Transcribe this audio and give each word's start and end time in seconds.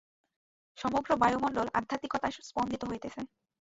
সমগ্র 0.77 1.09
বায়ুমণ্ডল 1.21 1.67
আধ্যাত্মিকতায় 1.73 2.35
স্পন্দিত 2.49 2.81
হইতেছে। 2.85 3.21